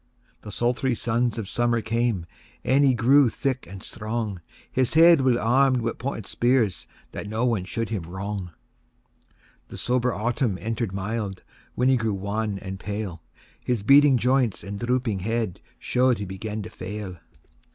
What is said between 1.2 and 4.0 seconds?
of summer came, And he grew thick and